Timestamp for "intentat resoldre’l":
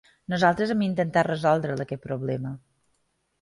0.85-1.85